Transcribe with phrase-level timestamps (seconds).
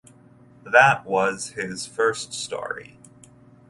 [0.63, 2.97] That was his first story.